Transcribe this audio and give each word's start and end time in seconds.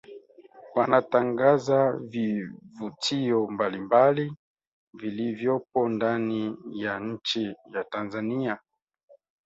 Wanatangaza 0.75 1.91
vivutio 1.91 3.47
mbalimbali 3.47 4.33
vilivyopo 4.93 5.89
ndani 5.89 6.57
ya 6.73 6.99
nchi 6.99 7.55
ya 7.73 7.83
Tanzania 7.83 8.59